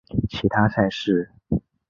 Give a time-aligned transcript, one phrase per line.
[0.31, 1.29] 其他赛事